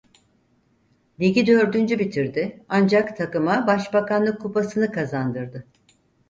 [1.19, 5.65] Ligi dördüncü bitirdi ancak takıma Başbakanlık Kupası'ını kazandırdı.